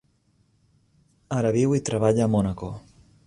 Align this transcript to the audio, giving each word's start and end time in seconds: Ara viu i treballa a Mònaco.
Ara 1.39 1.53
viu 1.57 1.77
i 1.79 1.83
treballa 1.91 2.25
a 2.27 2.31
Mònaco. 2.37 2.73